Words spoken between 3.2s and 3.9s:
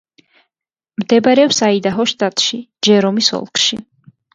ოლქში.